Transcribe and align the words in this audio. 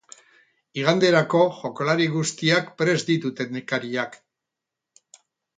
Iganderako 0.83 1.41
jokalari 1.57 2.09
guztiak 2.15 2.73
prest 2.81 3.13
ditu 3.13 3.33
teknikariak. 3.41 4.21